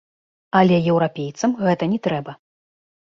[0.61, 2.37] Але еўрапейцам гэта не трэба.